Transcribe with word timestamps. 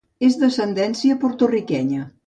És 0.27 0.37
d'ascendència 0.43 1.19
porto-riquenya. 1.27 2.07